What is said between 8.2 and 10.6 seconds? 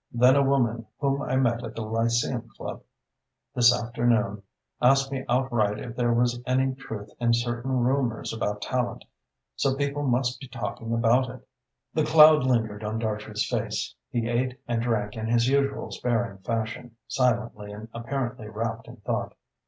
about Tallente, so people must be